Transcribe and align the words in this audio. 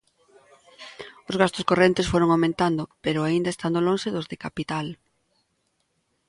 Os 1.29 1.35
gastos 1.41 1.67
correntes 1.69 2.09
foron 2.11 2.29
aumentando, 2.31 2.83
pero 3.03 3.19
aínda 3.21 3.53
estando 3.55 3.85
lonxe 3.87 4.09
dos 4.15 4.29
de 4.31 4.37
capital. 4.45 4.87